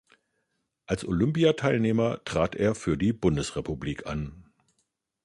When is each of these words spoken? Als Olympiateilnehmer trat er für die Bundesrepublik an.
Als 0.87 1.05
Olympiateilnehmer 1.05 2.23
trat 2.25 2.55
er 2.55 2.73
für 2.73 2.97
die 2.97 3.13
Bundesrepublik 3.13 4.07
an. 4.07 4.49